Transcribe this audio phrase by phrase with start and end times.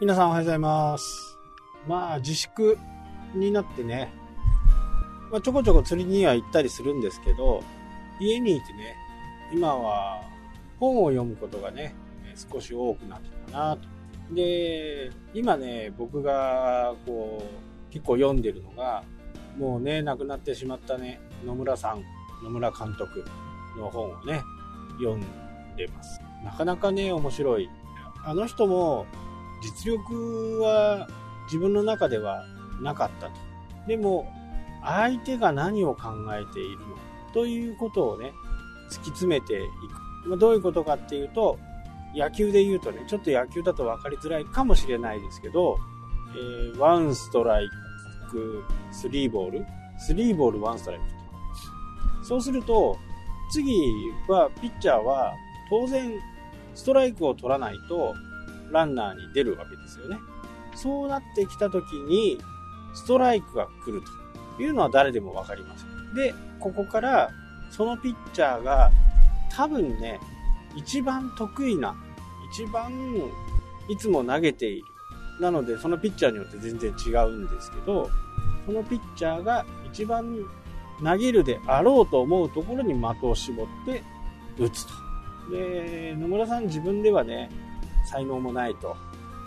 [0.00, 1.38] 皆さんおはようございます。
[1.86, 2.78] まあ、自粛
[3.34, 4.10] になってね、
[5.30, 7.62] まあ、ちょこちょこ釣りには行ったりするんですけど、
[8.18, 8.96] 家にいてね、
[9.52, 10.22] 今は
[10.78, 11.94] 本を読むことがね、
[12.50, 13.88] 少し多くなってきたなと。
[14.34, 17.42] で、今ね、僕がこ
[17.90, 19.04] う、結構読んでるのが、
[19.58, 22.02] もうね、亡くなってしまったね、野村さん、
[22.42, 23.22] 野村監督
[23.78, 24.40] の本をね、
[24.98, 25.20] 読ん
[25.76, 26.22] でます。
[26.42, 27.68] なかなかね、面白い。
[28.24, 29.04] あの人も
[29.60, 31.08] 実力は
[31.44, 32.44] 自分の中では
[32.80, 33.32] なかったと。
[33.86, 34.26] でも、
[34.82, 36.96] 相手が何を考えているの
[37.32, 38.32] ということをね、
[38.90, 39.66] 突き詰めてい
[40.24, 40.28] く。
[40.28, 41.58] まあ、どういうことかっていうと、
[42.14, 45.78] 野球で言うとね、ちょっと野球だと分かりづらいかもしれないですけど、
[46.34, 47.68] えー、ワンストライ
[48.30, 49.66] ク、スリーボール、
[49.98, 51.14] スリーボール、ワンストライクって。
[52.24, 52.96] そうすると、
[53.52, 53.72] 次
[54.28, 55.34] は、ピッチャーは、
[55.68, 56.12] 当然、
[56.74, 58.14] ストライクを取らないと、
[58.70, 60.18] ランナーに出るわけですよね。
[60.74, 62.38] そうなってきた時に、
[62.94, 64.02] ストライクが来る
[64.56, 65.86] というのは誰でもわかります。
[66.14, 67.30] で、ここから、
[67.70, 68.90] そのピッチャーが、
[69.52, 70.20] 多分ね、
[70.76, 71.94] 一番得意な、
[72.52, 72.92] 一番
[73.88, 74.86] いつも投げている。
[75.40, 78.10] なので、そのピッチャーによって全然違うんですけど、
[78.66, 80.36] そのピッチャーが一番
[81.02, 84.02] 投げるであろうと思うところに的を絞って
[84.58, 84.92] 打つと。
[85.50, 87.50] で、野村さん自分ではね、
[88.10, 88.96] 才能もないと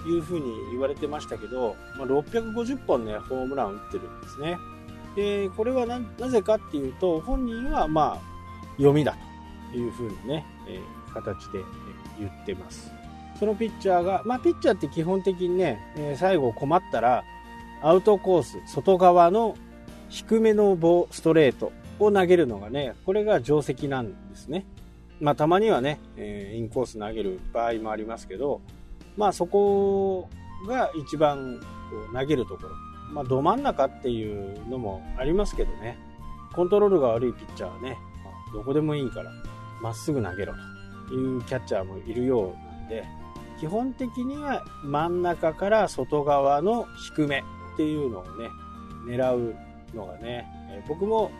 [0.08, 4.58] いうふうに言われてましたけど、まあ、650本ね、ホームラン打ってるんですね。
[5.16, 8.34] で、これはなぜかっていうと、本人はまあ、
[8.78, 9.16] 読みだ
[9.72, 11.64] というふうにね、えー、形で
[12.20, 12.92] 言ってます。
[13.40, 17.24] そのピッチャーが、まあ、ピッチャーって基本的にね、えー、最後困ったら、
[17.82, 19.56] アウトコース、外側の
[20.10, 24.66] 低めの棒、ストレートを投げるのがね、これが定石なんですね。
[25.20, 28.62] まあ、たまにはね、えー、インコース投げる場合もありますけど、
[29.16, 30.30] まあ、そこ
[30.68, 31.60] が一番
[31.90, 32.70] こう投げるところ。
[33.12, 35.98] まあ、ど真ん中っていうのもありますけどね、
[36.54, 39.32] コントロールが悪いピッチャーはね、まあ、どこでもいいから、
[39.82, 40.54] まっすぐ投げろ
[41.08, 43.06] というキャッチャーもいるようなんで、
[43.60, 47.44] 基本的には真ん中から外側の低め
[47.74, 48.50] っていうのをね、
[49.06, 49.56] 狙う
[49.96, 51.32] のがね、えー、僕も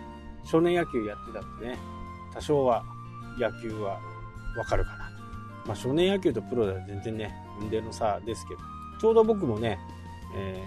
[0.44, 1.78] 少年野球やってたんでね、
[2.34, 2.84] 多少は
[3.38, 4.00] 野球は
[4.58, 5.14] わかるかなと。
[5.68, 8.60] まあ、少年野球とプロでは全然ね、運命の差ですけど、
[9.00, 9.80] ちょうど僕もね、
[10.36, 10.64] え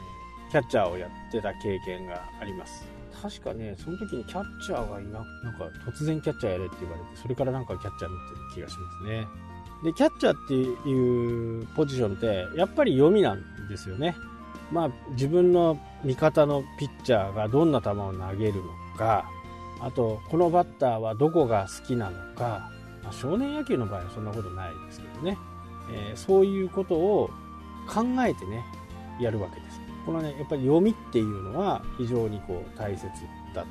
[0.49, 2.87] ー、キャッチャーをやってた経験があります。
[3.23, 9.27] 確かね、その時にキャッチャーがいななんか突然キャッチャーやれって言われて、それからなんかキャッチャーになってる気がしますね。
[9.85, 14.15] で、キャッチャーっていうポジションって、やっぱり読みなんですよね。
[14.73, 19.31] まあ、自分の味方のピッチャーがどんな球を投げるのか、
[19.81, 22.71] あと、このバッターはどこが好きなのか、
[23.03, 25.39] まあ、少年野球の場合はそんなことないですけどね、
[25.91, 27.31] えー、そういうことを
[27.89, 28.65] 考えてね、
[29.21, 29.81] やるわけです。
[30.05, 33.07] このね、やっぱり読みっていうのは非常にこう大切
[33.55, 33.69] だと。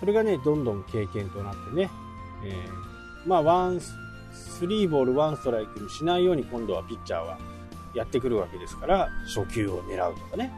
[0.00, 1.90] それがね、どんどん経験となってね、
[2.44, 7.38] えー、まあ、ワン、スリーボールワンストライクにしないように今度はピッチャーは
[7.94, 10.52] やってくるわけですから、初球を狙うとかね、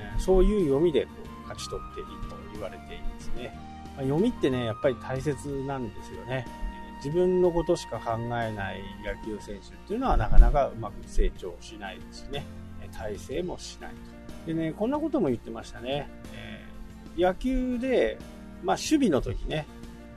[0.00, 3.69] えー、そういう読みでこう勝ち取っていいと言われていますね。
[4.00, 6.46] ま、読みってね、やっぱり大切なんですよね。
[7.04, 12.44] 自分のことしか考えない野球選手っていうのはなかなかうまく成長しないですしね、
[12.92, 13.96] 体制もしないと。
[14.46, 16.08] でね、こんなことも言ってましたね。
[16.34, 18.18] えー、野球で、
[18.62, 19.66] まあ守備の時ね、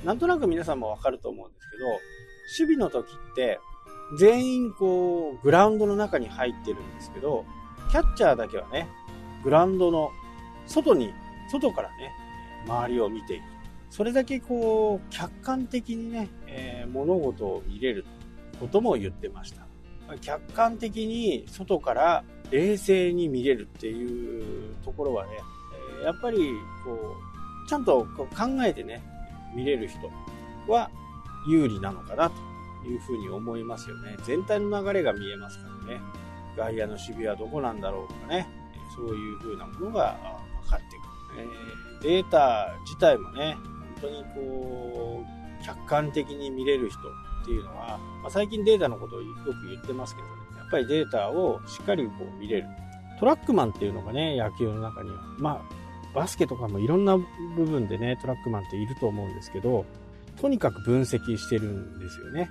[0.03, 1.85] なんとなく皆さんもわかると思うんですけど、
[2.65, 3.59] 守備の時って、
[4.17, 7.45] 全員こう、グラウンドの中に入ってるんですけど、
[7.91, 8.89] キャッチャーだけはね、
[9.43, 10.11] グラウンドの
[10.67, 11.13] 外に、
[11.49, 12.11] 外からね、
[12.67, 13.52] 周りを見ている。
[13.93, 18.05] それだけこう、客観的にね、えー、物事を見れる
[18.59, 19.67] ことも言ってました。
[20.19, 25.33] 客観的に外から冷静に見れるっていうところはね、
[26.03, 26.39] やっぱり
[26.83, 27.17] こ
[27.65, 28.27] う、ちゃんと考
[28.65, 29.03] えてね、
[29.55, 30.09] 見れる人
[30.67, 30.89] は
[31.47, 34.15] 有利なのかなというふうに思いますよね。
[34.23, 36.01] 全体の流れが見えますからね。
[36.57, 38.47] 外野の守備はどこなんだろうとかね、
[38.95, 40.17] そういうふうなものが
[40.63, 41.47] 分かってくる。
[42.01, 43.55] えー、データ自体もね、
[44.03, 45.23] 当にこ
[45.61, 52.67] う、客観的に見れる人っていうのは、まあ、最近データのことをよく言ってますけどね、やっぱりデータをしっかりこう見れる。
[53.19, 55.61] トラックマンっていうのがね、野球の中には、まあ、
[56.13, 57.25] バスケとかもいろんな部
[57.65, 59.85] 分でね、トラックマンっていると思うんですけど、
[60.39, 62.49] とにかく分析してるんですよね。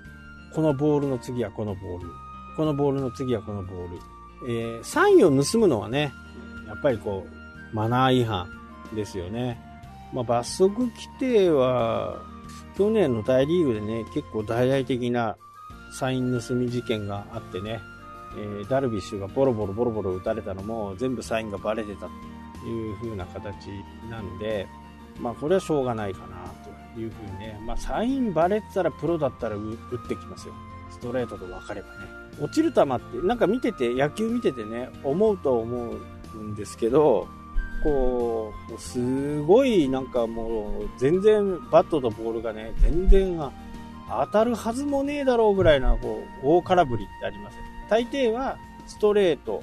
[0.55, 2.09] このボールの次はこのボール。
[2.57, 3.99] このボールの次はこのボール。
[4.49, 6.13] えー、サインを盗むのはね、
[6.67, 8.49] やっぱりこう、マナー違反
[8.95, 9.72] ですよね。
[10.13, 12.21] まあ、罰則規定は、
[12.77, 15.37] 去年の大リーグでね、結構大々的な
[15.93, 17.81] サイン盗み事件があってね、
[18.37, 22.09] えー、ダルビッシュがボロボロボロボロ打たれたのも全部サインがバレてた
[22.61, 23.69] という風な形
[24.11, 24.67] なんで、
[25.21, 26.53] まあこれはしょうがないかな
[26.95, 30.55] という風にね、まあサインバレてたらプロだったら打ってきますよ。
[30.91, 31.95] ストレートと分かればね。
[32.41, 35.91] 落ちる球ってなんか見てて、野球見ててね、思うと思
[36.35, 37.29] うんですけど、
[37.83, 43.39] こう、すごいなんかもう全然バットとボールがね、全然
[44.09, 47.57] 当たるはずもねえだろうぐらいな、こう、大空振りってあります。
[47.89, 49.63] 大抵はストレート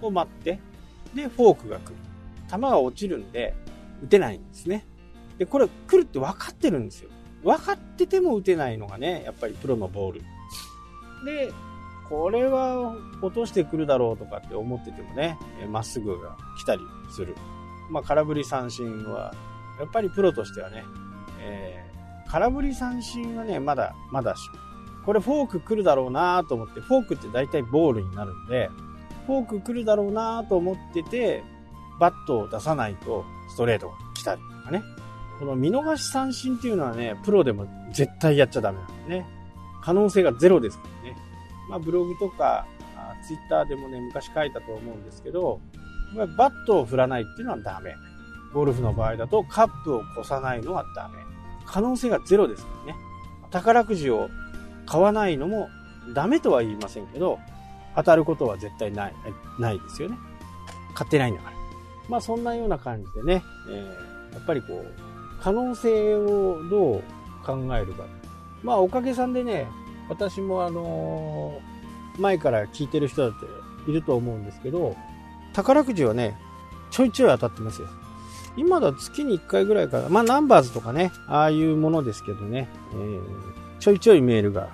[0.00, 0.58] を待って、
[1.14, 1.96] で、フォークが来る。
[2.50, 3.54] 球が落ちるんで、
[4.02, 4.84] 打てないんですね。
[5.38, 7.10] で、これ来るって分かってるんですよ。
[7.42, 10.22] 分かってても打てないのがね、やっぱりプロのボール。
[11.24, 11.52] で、
[12.08, 15.38] これは落としてくるだろうとかって思っててもね、
[15.70, 17.34] まっすぐが来たりする。
[17.90, 19.34] まあ、空振り三振は、
[19.78, 20.84] やっぱりプロとしてはね、
[21.40, 24.50] えー、空振り三振はね、まだ、まだし、
[25.04, 28.70] これフォーク来るだろうなと思って、フォークって大体ボールになるんで、
[29.26, 31.42] フォーク来るだろうなと思ってて、
[31.98, 34.82] バットを出さないとストレートが来たりとかね。
[35.38, 39.26] この見逃し三振っていうのはね、プロでも絶対やっちゃダメなんでね。
[39.82, 41.16] 可能性がゼロですからね。
[41.68, 42.66] まあブログとか、
[43.26, 45.60] ツイッターでもね、昔書いたと思うんですけど、
[46.36, 47.94] バットを振らないっていうのはダメ。
[48.52, 51.18] ゴルフの場合だとカップを越さないのはダメ。
[51.66, 52.98] 可能性がゼロですからね。
[53.50, 54.28] 宝くじを
[54.86, 55.68] 買わないのも
[56.14, 57.38] ダメとは言いませんけど、
[57.96, 59.14] 当たることは絶対ない、
[59.58, 60.16] ないですよね。
[60.94, 61.56] 買ってないんだから。
[62.08, 64.94] まあそんなような感じでね、えー、やっぱりこう、
[65.42, 67.02] 可能性をどう
[67.44, 68.04] 考えるか。
[68.62, 69.66] まあおかげさんでね、
[70.08, 71.60] 私もあの、
[72.18, 74.96] 前から聞いてる人だっていると思うんですけど、
[75.52, 76.36] 宝くじはね、
[76.90, 77.88] ちょいちょい当たってますよ。
[78.56, 83.20] 今だ月に1回ぐらいから、まあナンバーズとかね、ああいうものですけどね、えー、
[83.80, 84.68] ちょいちょいメールが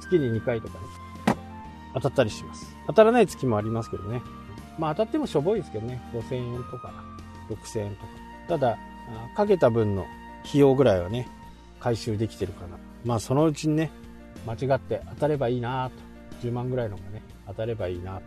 [0.00, 0.84] 月に2回とかね、
[1.94, 2.74] 当たったりします。
[2.86, 4.22] 当たらない月もありますけどね。
[4.78, 6.92] まあ当たってもしょぼいですけどね、5000円とか
[7.50, 8.08] 6000円とか。
[8.48, 8.78] ただ、
[9.36, 10.06] かけた分の
[10.46, 11.28] 費用ぐらいはね、
[11.80, 12.78] 回収できてるかな。
[13.04, 13.90] まあそのうちにね、
[14.46, 16.06] 間違って当たればいいなと。
[16.46, 18.22] 10万ぐらいのがね、当たればいいなと。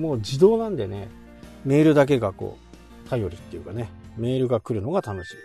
[0.00, 1.08] もう自動なんでね、
[1.64, 2.58] メールだけがこ
[3.04, 5.36] う、頼りっていうかね、メールが来るのが楽しい。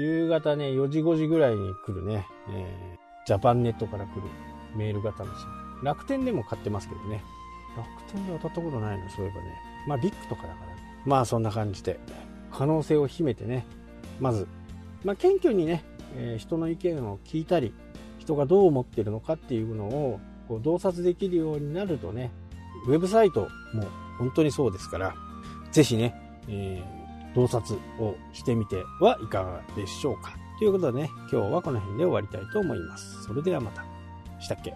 [0.00, 4.22] 夕方ね、4時5時ぐらいに来るね、えー、ジャパンネットから来る
[4.76, 5.28] メールが楽し
[5.82, 5.84] い。
[5.84, 7.22] 楽天でも買ってますけどね。
[7.76, 9.42] 楽天で当たったことないの、そういえばね。
[9.86, 10.72] まあ、ビッグとかだから。
[11.04, 11.98] まあ、そんな感じで、
[12.50, 13.66] 可能性を秘めてね、
[14.20, 14.46] まず、
[15.04, 15.84] まあ、謙虚にね、
[16.16, 17.74] えー、人の意見を聞いたり、
[18.22, 22.30] 人がどう思ってるのかっていうのを、こう、洞察できるようになるとね、
[22.86, 23.84] ウェブサイトも
[24.18, 25.14] 本当にそうですから、
[25.72, 26.14] 是非ね、
[26.48, 30.32] えー、洞察をしてみてはいかがでしょうか。
[30.58, 33.24] ということでね、今日はこの辺で終わりたいと思います。
[33.24, 33.84] それではまた。
[34.40, 34.74] したっけ？